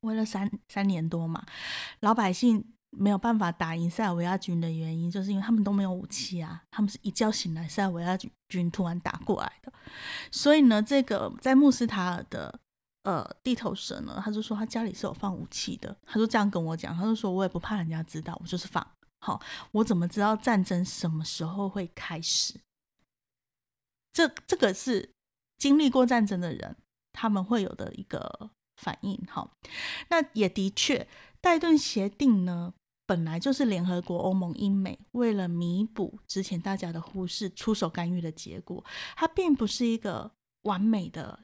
[0.00, 1.44] 为了三三年多嘛，
[2.00, 6.62] 老百姓没有办法打赢塞尔维亚军的原因，就是因为他们都没有武器啊。
[6.70, 8.16] 他们是一觉醒来，塞尔维亚
[8.48, 9.72] 军突然打过来的。
[10.30, 12.60] 所以呢，这个在穆斯塔尔的
[13.02, 15.94] 呃地头蛇呢，他就说他家里是有放武器的。
[16.06, 18.86] 他就这样跟我讲，他就说我也不怕人家知道，我就是放。
[19.20, 19.40] 好，
[19.72, 22.60] 我怎么知道战争什么时候会开始？
[24.12, 25.10] 这这个是
[25.58, 26.76] 经历过战争的人
[27.12, 28.50] 他们会有的一个。
[28.78, 29.50] 反应好，
[30.08, 31.06] 那也的确，
[31.40, 32.72] 戴顿协定呢，
[33.06, 38.84] 本来就是联合国、欧盟、英美为了弥补之前大家的忽视，出手干预的结果。
[39.16, 40.30] 它并不是一个
[40.62, 41.40] 完美的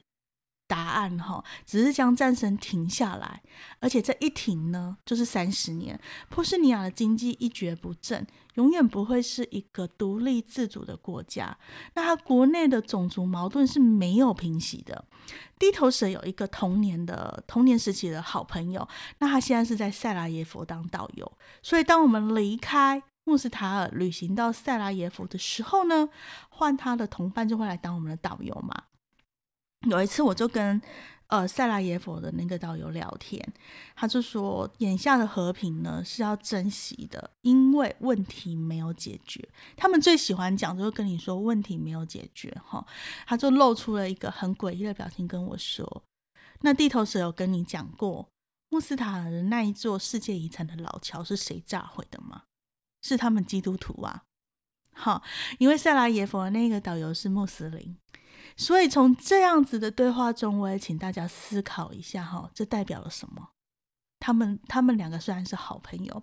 [0.66, 3.42] 答案哈，只是将战争停下来，
[3.80, 5.98] 而且这一停呢，就是三十年。
[6.28, 11.56] 波斯尼亚的经济一蹶不振，永远不会是一个独立自主的国家。
[11.94, 15.04] 那他国内的种族矛盾是没有平息的。
[15.58, 18.86] 低头蛇有一个童年的童年时期的好朋友，
[19.18, 21.30] 那他现在是在塞拉耶夫当导游。
[21.62, 26.08] 所以当我们离开穆斯塔尔，旅行到塞拉耶夫的时候呢，
[26.48, 28.84] 换他的同伴就会来当我们的导游嘛。
[29.86, 30.80] 有一次，我就跟
[31.26, 33.40] 呃塞拉耶夫的那个导游聊天，
[33.94, 39.46] 他就说，眼下的和平呢是要珍惜的，因为问题没有解决。
[39.76, 42.86] 他们最喜欢讲，就是跟你说问题没有解决，哈，
[43.26, 46.02] 他就露出了一个很诡异的表情跟我说
[46.62, 48.28] ：“那地头蛇有跟你讲过，
[48.70, 52.42] 穆斯塔尔的那一座世界遗产的老桥是谁炸毁的吗？
[53.02, 54.22] 是他们基督徒啊，
[54.94, 55.22] 好，
[55.58, 57.96] 因为塞拉耶夫的那个导游是穆斯林。”
[58.56, 63.50] 所以从这样子的对话中，我也请大家思考一下哈，这代表了什么？
[64.20, 66.22] 他们他们两个虽然是好朋友，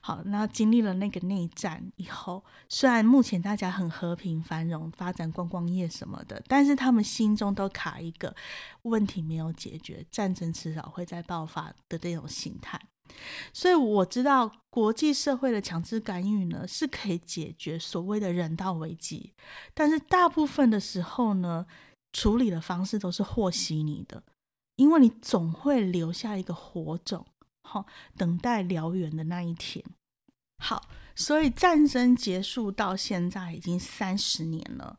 [0.00, 8.34] 好，那经历了那个内战以后，虽然目前大家很和平繁荣，发展观光业什么的，但是他们心中都卡一个
[8.82, 12.80] 问题没有解决，战争迟早会再爆发的这种心态。
[13.52, 19.32] 所以我知道国际社会的强制干预呢，是可以解决所谓的人道危机，
[19.74, 21.66] 但是大部分的时候呢，
[22.12, 24.22] 处理的方式都是和稀泥的，
[24.76, 27.26] 因为你总会留下一个火种，
[27.62, 29.84] 好，等待燎原的那一天。
[30.62, 34.98] 好，所以战争结束到现在已经三十年了，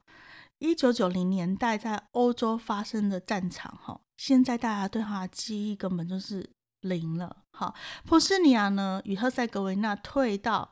[0.60, 6.50] 一九九零年代在欧洲发生的战场，哈，现在大家对它的记忆根本就是。
[6.82, 10.72] 零了，好，波斯尼亚呢与赫塞格维纳退到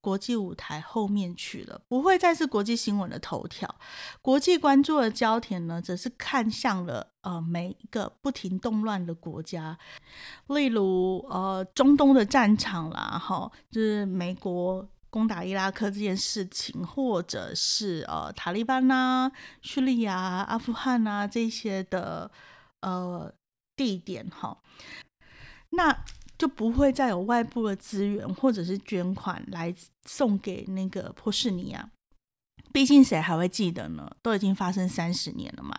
[0.00, 3.74] 国际舞台后面去了，不会再是国际新闻的头条。
[4.22, 9.76] 国际关注的焦点呢，则是看向了呃每一个不停动乱的国家，
[10.46, 22.30] 例如呃中东的战场啦，哈，就是美国攻打伊拉克这件事情，或者是呃塔利班呐、叙利亚、阿富汗呐这些的
[22.80, 23.32] 呃
[23.74, 24.56] 地点，哈。
[25.70, 26.04] 那
[26.36, 31.90] 就不会再有外部的资源或者是捐款来送给那个波士尼亚，
[32.72, 34.08] 毕竟谁还会记得呢？
[34.22, 35.74] 都已经发生三十年了嘛。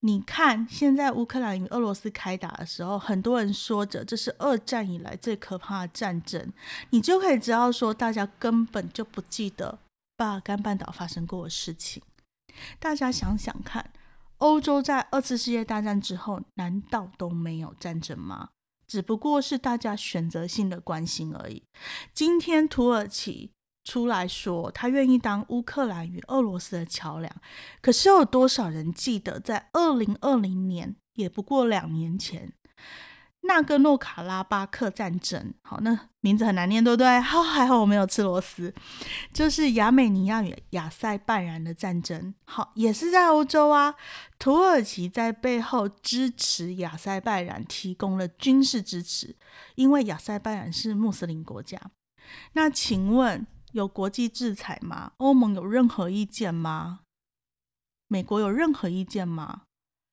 [0.00, 6.52] 你看，现在乌克兰与俄罗斯开打的时候，很多人说着这是二战以来最可怕的战争，
[6.90, 9.78] 你就可以知道说，大家根本就不记得
[10.16, 12.02] 巴尔干半岛发生过的事情。
[12.80, 13.90] 大家想想看，
[14.38, 18.48] 欧洲在二次世界大战之后，难道都没有战争吗？
[18.92, 21.62] 只不过是大家选择性的关心而已。
[22.12, 23.50] 今天土耳其
[23.84, 27.34] 出来说，他愿意当乌克兰与俄罗斯的桥梁，
[27.80, 32.52] 可是有多少人记得，在二零二零年，也不过两年前。
[33.44, 37.18] 纳戈诺卡拉巴克战争，好，那名字很难念，对不对？
[37.20, 38.72] 好，还好我没有吃螺丝。
[39.32, 43.96] 就是亚美尼亚与亚塞拜然的战争，好，也是在欧洲啊。
[44.38, 49.34] 土耳其在背后支持亚塞拜然，提供了军事支持，
[49.74, 51.80] 因为亚塞拜然是穆斯林国家。
[52.52, 55.14] 那请问有国际制裁吗？
[55.16, 57.00] 欧盟有任何意见吗？
[58.06, 59.62] 美国有任何意见吗？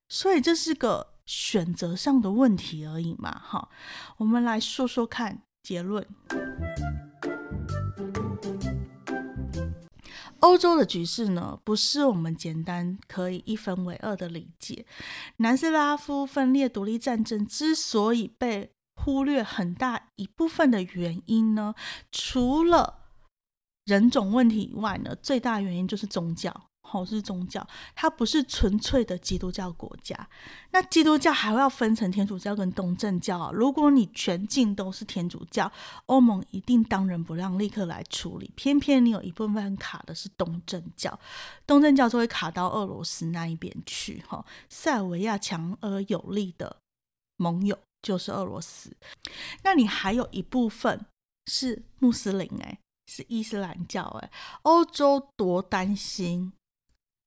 [0.08, 1.19] 所以这是个。
[1.30, 3.70] 选择上的问题而已嘛，哈，
[4.18, 6.04] 我们来说说看结论。
[10.40, 14.88] 欧洲的局势呢，不是我们简单可以一分为二的理解。
[15.38, 21.76] 南斯拉夫分裂独立战争之所以被忽略，很大一部分的原因呢，
[22.12, 23.02] 除了
[23.86, 26.69] 人种问题以外呢，最大原因就是宗教。
[26.90, 30.28] 好是宗教，它不是纯粹的基督教国家。
[30.72, 33.52] 那基督教还会要分成天主教跟东正教啊。
[33.54, 35.72] 如果你全境都是天主教，
[36.08, 38.52] 欧盟一定当仁不让，立刻来处理。
[38.56, 41.20] 偏偏你有一部分卡的是东正教，
[41.68, 44.24] 东正教就会卡到俄罗斯那一边去。
[44.28, 46.78] 哈，塞尔维亚强而有力的
[47.38, 48.96] 盟友就是俄罗斯。
[49.64, 51.06] 那你还有一部分
[51.48, 54.32] 是穆斯林，哎，是伊斯兰教，哎，
[54.64, 56.54] 欧洲多担心。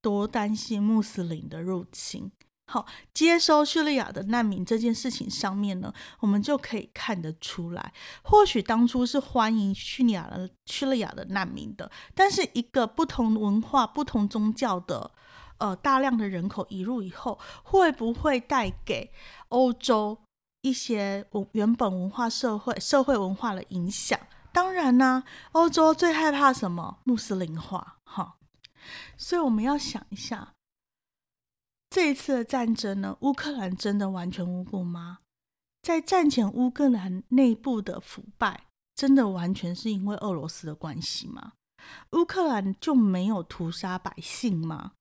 [0.02, 2.30] 多担心穆斯林的入侵。
[2.66, 15.10] 好，接收叙利亚的难民这件事情上面呢，我们就可以看得出来，或许当初是欢迎叙利亚的叙利亚的难民的，但是一个不同文化、不同宗教的
[15.58, 19.10] 呃大量的人口移入以后，会不会带给
[19.48, 20.16] 欧洲
[20.62, 24.18] 一些文原本文化社会社会文化的影响？
[24.50, 26.98] 当然呢，欧洲最害怕什么？
[27.04, 27.98] 穆斯林化。
[28.04, 28.36] 哈。
[29.16, 30.54] 所以我们要想一下，
[31.90, 35.18] 这一次的战争呢，乌克兰真的完全无辜吗？
[35.82, 41.52] 在战前乌克兰内部的腐败，真的完全是因为俄罗斯的关系吗？
[42.12, 44.92] 乌克兰就没有屠杀百姓吗？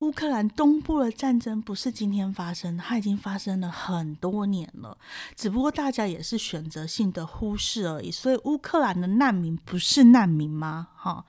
[0.00, 4.96] 乌克兰东部的战争不是今天发生，它已经发生了很多年了，
[5.34, 8.08] 只不过大家也是选择性的忽视而已。
[8.08, 10.90] 所以乌克兰的难民不是难民吗？
[10.94, 11.26] 哈，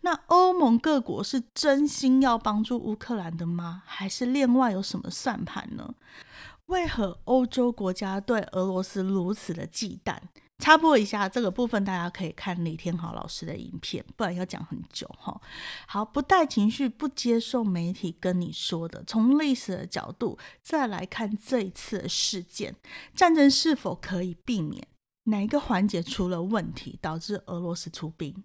[0.00, 3.84] 那欧盟各国是真心要帮助乌克兰的吗？
[3.86, 5.94] 还是另外有什么算盘呢？
[6.66, 10.16] 为何欧洲国家对俄罗斯如此的忌惮？
[10.60, 15.40] 插播一下这个部分，大家可以看李天豪老师的影片，不然要讲很久哈。
[15.86, 22.76] 好，不带情绪，不接受媒体跟你说的，从历史的角度再来看这一次的事件，
[23.14, 24.86] 战争是否可以避免？
[25.24, 28.44] 哪一个环节出了问题，导致俄罗斯出兵？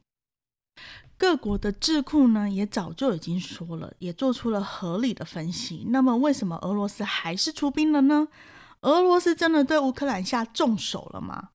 [1.17, 5.85] 各国的智库呢，也早就已经说了，也做出了合理的分析。
[5.87, 8.27] 那么，为什么俄罗斯还是出兵了呢？
[8.81, 11.51] 俄罗斯真的对乌克兰下重手了吗？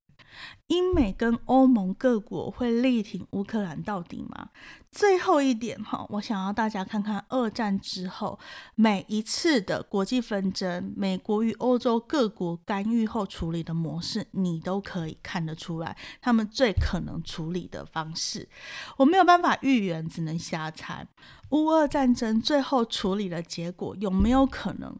[0.69, 4.51] 英美跟欧盟各国会力挺乌克兰到底吗？
[4.91, 8.39] 最后一点哈，我想要大家看看二战之后
[8.75, 18.49] 每一次的国际纷争，美国与欧洲各国干预后处理的模式，你都可以看得出来，他们最可能处理的方式。
[18.97, 21.07] 我没有办法预言，只能瞎猜。
[21.51, 24.97] 乌俄战争最后处理的结果有没有可能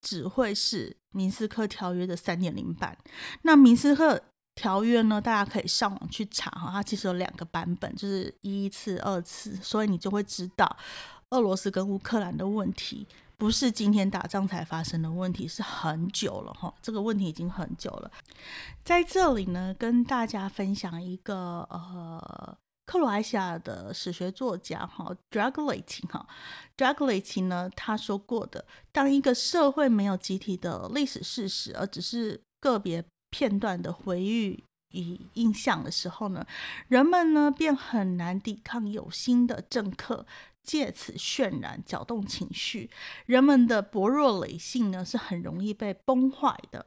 [0.00, 2.98] 只会是明斯克条约的三点零版？
[3.42, 4.22] 那明斯克。
[4.58, 10.76] 条约呢，大家可以上网去查哈，它其实有两个版本，就是一次、二次，所以你就会知道，
[11.30, 13.06] 俄罗斯跟乌克兰的问题
[13.36, 18.10] 不是今天打仗才发生的问题，是很久了哈，这个问题已经很久了。
[18.84, 26.26] 在这里呢，跟大家分享一个呃，克罗埃西亚的史学作家哈 d r a g l i t y 哈
[26.76, 33.04] d r a g l i t y 呢他说过的，当一个社会没有集体的历史事实，而只是个别。
[33.30, 34.62] 片段的回忆
[34.92, 36.46] 与印象的时候呢，
[36.88, 40.26] 人们呢便很难抵抗有心的政客
[40.62, 42.90] 借此渲染、搅动情绪。
[43.26, 46.86] 人们的薄弱理性呢是很容易被崩坏的，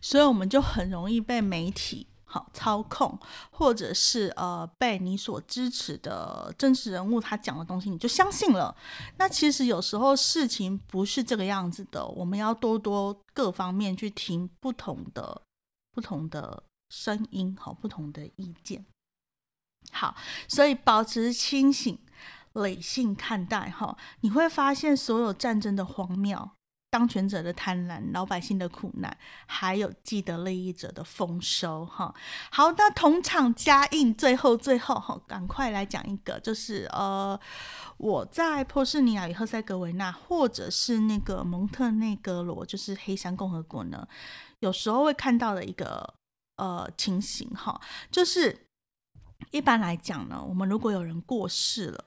[0.00, 3.18] 所以我们就很容易被媒体好操控，
[3.50, 8.76] 或者是呃被你所支持的真实人物他讲的东西你就相信了。
[9.16, 15.40] 那其实有时候事情不是这个样子的，我们要多多各方面去听不同的。
[15.98, 18.86] 不同的声音，好，不同的意见，
[19.90, 20.14] 好，
[20.46, 21.98] 所以保持清醒、
[22.52, 26.50] 理性看待，哈，你会发现所有战争的荒谬、
[26.88, 32.14] 当权者的贪婪、老百姓的苦难，还有既得利益者的丰收，哈。
[32.52, 37.36] 好，那同场加映，最后最后，哈，赶快来讲一个，就是呃，
[37.96, 44.06] 我在波士尼亚与赫塞哥维那，或者是那个蒙特内哥罗，就是黑山共和国呢。
[44.60, 46.14] 有时候会看到的一个
[46.56, 47.80] 呃情形哈，
[48.10, 48.66] 就是
[49.50, 52.04] 一般来讲呢，我们如果有人过世了，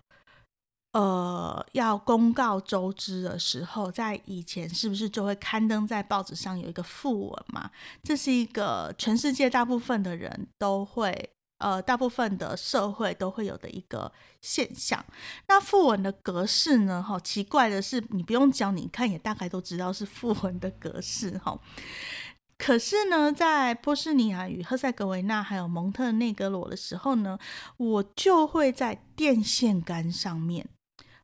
[0.92, 7.72] 呃，要公告周知的时候，在以前是不是就会刊登在报纸上有一个附文嘛？
[8.04, 11.30] 这是一个全世界大部分的人都会，
[11.60, 15.06] 呃，大部分的社会都会有的一个现象。
[15.48, 17.02] 那附文的格式呢？
[17.02, 21.58] 哈，奇怪的是，你不用教，你看也大概都知道是附文的格式哈。
[22.64, 27.40] 可是呢，在波士尼亚与赫塞格维纳还有蒙特内哥罗的时候呢，
[27.78, 30.70] 我就会在电线杆上面，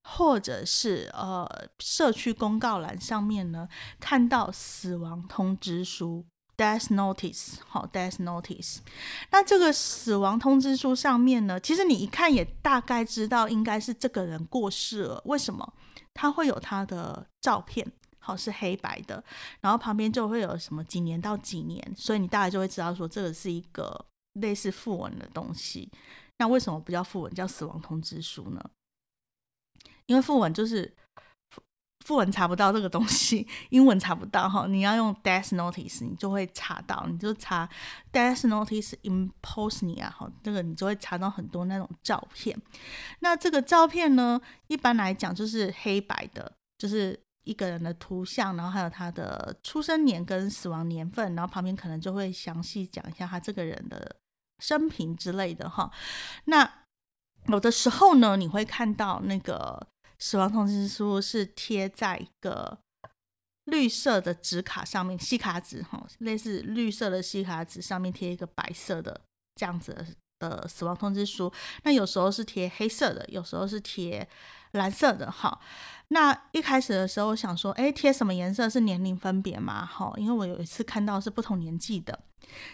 [0.02, 3.70] 或者是呃社区公告栏上面呢，
[4.00, 6.26] 看到死亡通知书
[6.58, 7.58] （death notice）。
[7.68, 8.78] 好，death notice。
[9.30, 15.22] 那这个死亡通知书上面呢，其实你一看也大概知道应该是这个人过世了。
[15.26, 15.72] 为什么？
[16.16, 17.92] 他会有他的照片。
[18.28, 19.24] 好是黑白的，
[19.62, 25.90] 然后旁边就会有什么几年到几年，所以你大概就会知道说这个是一个类似讣文的东西。
[26.40, 28.62] 那为什么不叫讣文，叫死亡通知书呢？
[30.08, 30.94] 因为讣文就是
[32.06, 37.70] 讣文查不到这个东西， 英文查不到哈，你要用 death notice，你就会查到，你就查
[38.12, 42.62] death notice in Bosnia，哈，这个你就会查到很多那种照片。
[43.22, 47.18] 那这个照片呢，一般来讲就是黑白的，就是。
[47.48, 54.18] 一个人的图像，然后还有他的出生年跟死亡年份，然后旁边可能就会详细讲一下他这个人的
[54.60, 55.92] 生平之类的哈。
[56.46, 56.84] 那
[57.48, 59.88] 有的时候呢，你会看到那个
[60.20, 62.78] 死亡通知书是贴在一个
[63.66, 69.22] 绿色的纸卡上面，细卡纸哈，类似绿色的细卡纸上面贴一个白色的
[69.56, 70.06] 这样子
[70.40, 71.52] 的死亡通知书。
[71.84, 74.28] 那有时候是贴黑色的，有时候是贴
[74.72, 75.60] 蓝色的哈。
[76.10, 79.86] 那一开始的时候想说，哎，贴什么颜色是年龄分别嘛？
[79.86, 82.18] 哈，因为我有一次看到是不同年纪的，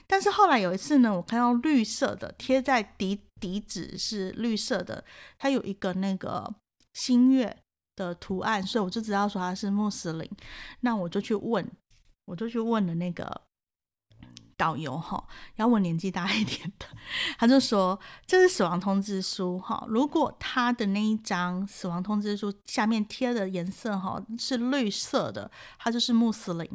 [0.05, 5.03] 但是后来有一次呢，我看到绿色的贴在底底纸是绿色的，
[5.39, 6.53] 它有一个那个
[6.93, 7.57] 星月
[7.95, 10.29] 的图案，所以我就知道说它是穆斯林。
[10.81, 11.67] 那我就去问，
[12.25, 13.41] 我就去问了那个。
[14.57, 15.23] 导游哈，
[15.55, 16.85] 要我年纪大一点的，
[17.37, 19.83] 他就说这是死亡通知书哈。
[19.87, 26.67] 如果他的那一张死亡通知书下面贴的颜色哈是绿色的，他就是穆斯林；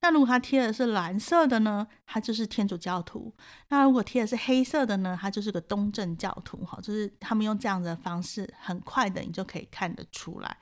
[0.00, 3.32] 那如果他贴的是蓝色的呢，他就是天主教徒；
[3.68, 6.78] 那如果贴的是黑色的呢，他就是个东正教徒哈。
[6.82, 10.56] 就是他们用这样的方式，很快的你就可以看得出来。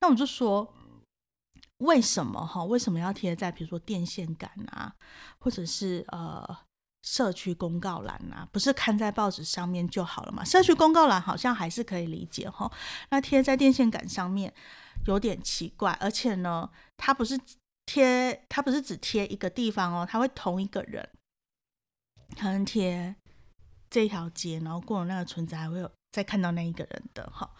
[0.00, 0.72] 那我就说。
[1.84, 2.64] 为什么哈？
[2.64, 4.94] 为什么要贴在比如说电线杆啊，
[5.38, 6.56] 或者是呃
[7.02, 8.48] 社区公告栏啊？
[8.50, 10.42] 不是看在报纸上面就好了嘛？
[10.42, 12.72] 社区公告栏好像还是可以理解哈。
[13.10, 14.52] 那贴在电线杆上面
[15.06, 17.38] 有点奇怪，而且呢，它不是
[17.84, 21.06] 贴，它不是只贴一个地方哦，它会同一个人，
[22.38, 23.14] 可能贴
[23.90, 27.50] 这条街，然后过了那个村子还会有再看到那一个人的哈。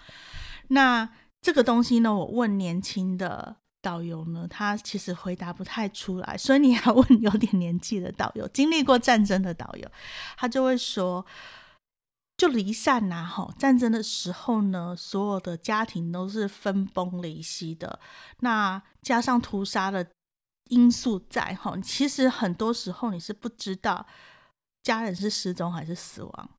[0.68, 1.08] 那
[1.42, 3.56] 这个东西呢，我问年轻的。
[3.84, 9.86] 导游呢，他其实回答不太出来，所以你要问有点年纪的导游，经历过战争的导游，
[10.38, 11.24] 他就会说，
[12.38, 18.00] 就离散呐，哈，战争的时候呢，所有的家庭都是分崩离析的，
[18.40, 20.06] 那加上屠杀的
[20.70, 24.06] 因素在，哈，其实很多时候你是不知道
[24.82, 26.50] 家人是失踪还是死亡。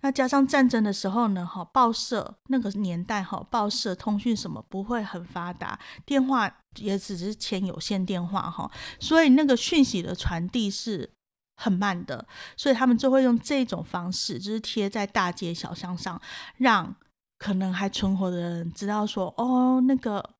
[0.00, 11.10] 那加上战争的时候呢，哈，报社那个年代哈，报社通讯什么不会很发达，电话也只是前有线电话哈，所以那个讯息的传递是
[11.56, 16.20] 很慢的，所以他们就会用这种方式，就是贴在大街小巷上，
[16.56, 16.96] 让
[17.38, 20.30] 可能还存活的人知道说，哦，那个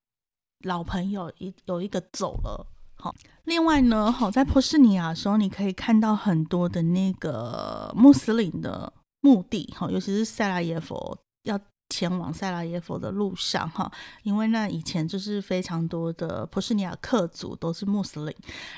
[0.65, 2.67] 老朋友一有一个走了，
[2.97, 3.15] 好。
[3.45, 8.93] 另外呢，好在波斯尼亚的时候，你可以看到很多的那个穆斯林的。
[9.29, 11.61] 目的哈，尤其是塞拉耶佛要
[11.91, 13.91] 前往塞拉耶佛的路上哈，
[14.23, 18.35] 因为那以前就是非常多的波斯尼亚克族都是穆斯林，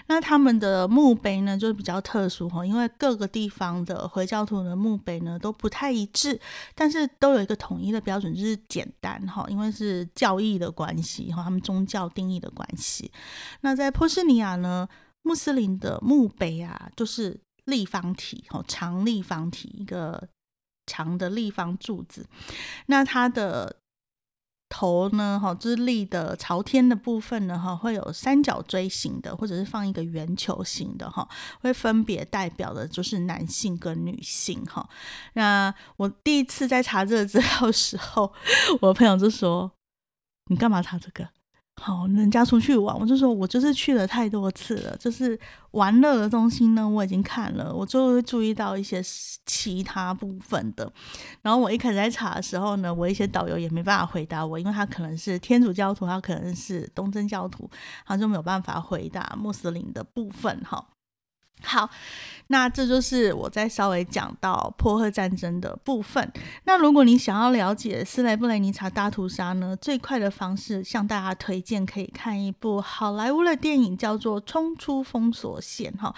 [0.07, 6.41] 那他们的墓碑呢就比较特殊哈，因为各个地方的回教徒的墓碑呢都不太一致，
[6.75, 13.11] 但是都有一个统一的标准，就是简单哈，因为是教义的关系哈，他们宗教定义的关系。
[13.63, 14.89] 那在波斯尼亚呢，
[15.23, 20.29] 穆斯林的墓碑啊，就是立方体哈，长立方体一个。
[20.91, 22.27] 长的立方柱子，
[22.87, 23.77] 那它的
[24.69, 25.39] 头呢？
[25.41, 27.59] 哈，就是立的朝天的部分呢？
[27.59, 31.29] 哈，会有三角锥形的，或者是放一个圆球形的，哈，
[31.61, 34.89] 会分别代表的就是男性跟女性，哈。
[35.35, 38.33] 那我第一次在查这个资料的时候，
[38.83, 39.73] 我朋友就说
[40.51, 41.29] ：“你干嘛查这个？”
[41.83, 45.39] 好，人家出去玩，我就说，我就是去了太多次了，就是
[45.71, 49.03] 玩乐的东西呢，我已经看了，我就会注意到一些
[49.47, 50.93] 其他部分的。
[51.41, 57.71] 然后我一开始在查的时候呢，我一些导游也没办法回答我，因为他可能是天主教徒，他可能是东正教徒，
[58.05, 60.87] 他就没有办法回答穆斯林的部分，哈。
[61.63, 61.89] 好，
[62.49, 66.33] 那这就是我在稍微讲到破赫战争的部分。
[66.65, 76.15] 那如果你想要了解斯雷布雷尼察大屠杀呢，最快的方式向大家推荐可以看一部好莱坞的电影，叫做《冲出封锁线》哈。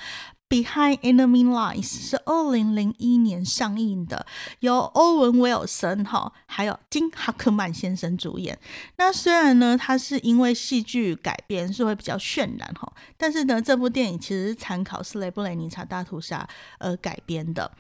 [0.53, 4.27] Behind Enemy Lines 是二零零一年上映的，
[4.61, 8.59] 由欧文·威尔森哈还有金·哈克曼先生主演。
[8.99, 16.47] 那虽然呢，它是因为戏剧改编，是会比较渲染哈，但是呢，这部电影其实是参考斯雷布雷尼查大屠杀
[16.79, 17.73] 而改编的。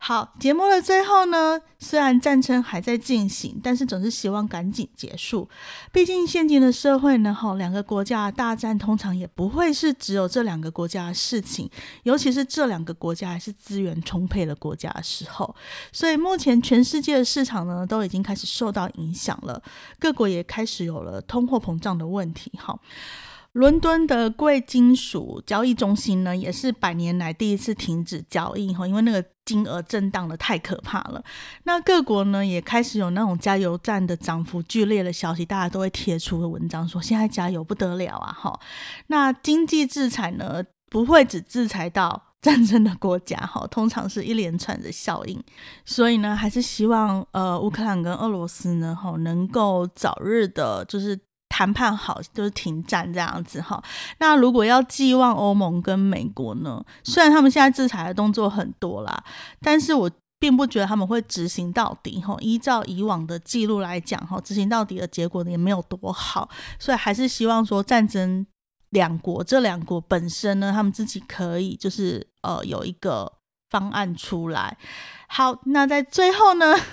[0.00, 5.48] 好，节目的最后呢，虽然战争还在进行，但是总是希望赶紧结束。
[5.92, 11.68] 毕竟现今的社会呢，哈，两个国家大战通常也不会是只有这两个国家的事情，
[12.04, 15.54] 尤其是这两个国家还是资源充沛的国家的时候。
[15.92, 19.60] 所以目前全世界的市场呢，都已经开始受到影响了，
[19.98, 22.78] 各国也开始有了通货膨胀的问题，哈。
[23.52, 31.24] 伦敦的贵金属交易中心呢，也是百年来第一次停止交易哈，因为那个金额震荡的太可怕了。
[31.64, 38.60] 那各国呢也开始有那种加油站的涨幅剧烈的消息，大家都会贴出文章说现在加油不得了啊哈。
[39.08, 45.42] 那经济制裁呢不会只制裁到战争的国家哈，通常是一连串的效应。
[45.84, 51.18] 所以呢，还是希望呃乌克兰跟俄罗斯呢哈能够早日的，就是。
[51.58, 53.82] 谈判好就是停战这样子哈，
[54.18, 56.80] 那如果要寄望欧盟跟美国呢？
[57.02, 59.24] 虽然他们现在制裁的动作很多啦，
[59.60, 62.20] 但是我并不觉得他们会执行到底。
[62.20, 66.48] 哈，依照以往的记录来讲，哈，执行到底的结果也没有多好，
[66.78, 68.46] 所以还是希望说战争
[68.90, 73.32] 两国这两国本身呢，他们自己可以就是呃有一个
[73.68, 74.78] 方案出来。
[75.26, 76.76] 好，那在最后呢？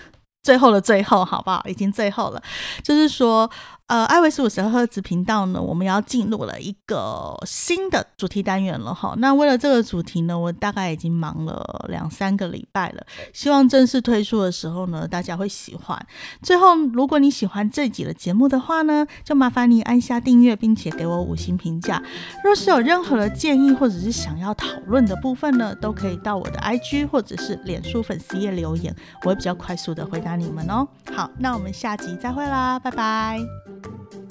[0.45, 1.63] 最后的最后，好不好？
[1.67, 2.41] 已经最后了，
[2.81, 3.47] 就是说。
[3.87, 9.13] 呃，艾维斯五十赫兹频道呢，我们要进入了一个新的主题单元了哈。
[9.19, 13.05] 那为了这个主题呢，我大概已经忙了两三个礼拜了。
[13.31, 16.03] 希望正式推出的时候呢，大家会喜欢。
[16.41, 22.01] 最后，如果你喜欢这集的节目的话呢，就麻烦你按下订阅，并且给我五星评价。
[22.43, 30.87] 若是有任何的建议或者是想要讨论的部分呢，都可以到我的 IG 或者是脸书粉丝页留言，我会比较快速的回答你们哦。
[31.13, 33.39] 好，那我们下集再会啦，拜拜。
[33.83, 34.24] thank you